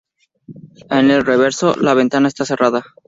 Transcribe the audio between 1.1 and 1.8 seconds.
el reverso,